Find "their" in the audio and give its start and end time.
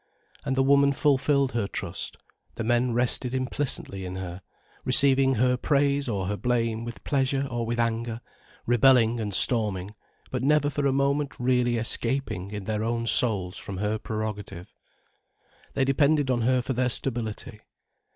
12.65-12.83, 16.73-16.89